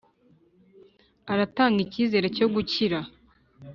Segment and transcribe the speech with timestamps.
[1.31, 2.99] aratanga icyizere cyo gukira.